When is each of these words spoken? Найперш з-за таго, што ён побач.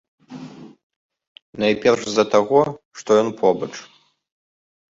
Найперш 1.63 2.01
з-за 2.13 2.25
таго, 2.33 2.61
што 3.03 3.09
ён 3.25 3.29
побач. 3.43 3.73